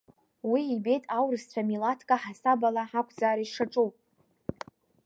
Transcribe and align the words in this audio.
Уи 0.51 0.61
ибеит 0.75 1.03
аурысцәа 1.17 1.61
милаҭк 1.67 2.09
аҳасабала 2.15 2.83
ақәӡаара 2.99 3.41
ишаҿу. 3.45 3.89